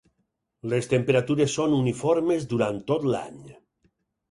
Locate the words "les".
0.71-0.89